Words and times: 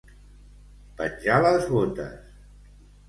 Penjar 1.01 1.37
les 1.47 1.69
botes. 1.75 2.33